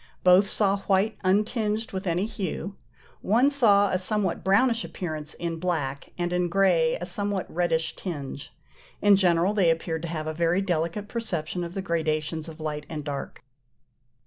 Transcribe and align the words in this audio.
Both 0.23 0.49
saw 0.49 0.77
white 0.87 1.15
untinged 1.23 1.91
with 1.93 2.07
any 2.07 2.25
hue. 2.25 2.75
One 3.21 3.51
saw 3.51 3.91
a 3.91 3.99
somewhat 3.99 4.43
brownish 4.43 4.83
appearance 4.83 5.35
in 5.35 5.59
black, 5.59 6.09
and 6.17 6.33
in 6.33 6.49
grey 6.49 6.97
a 6.99 7.05
somewhat 7.05 7.45
reddish 7.53 7.95
tinge. 7.95 8.51
In 8.99 9.15
general 9.15 9.53
they 9.53 9.69
appeared 9.69 10.01
to 10.01 10.07
have 10.07 10.25
a 10.25 10.33
very 10.33 10.61
delicate 10.63 11.07
perception 11.07 11.63
of 11.63 11.75
the 11.75 11.83
gradations 11.83 12.49
of 12.49 12.59
light 12.59 12.87
and 12.89 13.03
dark. 13.03 13.43